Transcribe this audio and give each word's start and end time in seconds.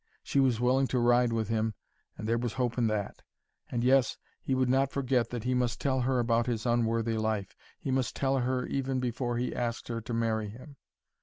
She 0.23 0.39
was 0.39 0.59
willing 0.59 0.87
to 0.87 0.97
ride 0.99 1.31
with 1.31 1.49
him, 1.49 1.75
and 2.17 2.27
there 2.27 2.39
was 2.39 2.53
hope 2.53 2.75
in 2.79 2.87
that. 2.87 3.21
And, 3.69 3.83
yes, 3.83 4.17
he 4.41 4.55
would 4.55 4.67
not 4.67 4.89
forget 4.89 5.29
that 5.29 5.43
he 5.43 5.53
must 5.53 5.79
tell 5.79 6.01
her 6.01 6.17
about 6.17 6.47
his 6.47 6.65
unworthy 6.65 7.19
life 7.19 7.55
he 7.79 7.91
must 7.91 8.15
tell 8.15 8.39
her 8.39 8.65
even 8.65 8.99
before 8.99 9.37
he 9.37 9.53
asked 9.55 9.89
her 9.89 10.01
to 10.01 10.11
marry 10.15 10.49
him. 10.49 10.77